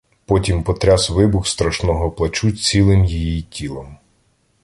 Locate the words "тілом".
3.41-3.97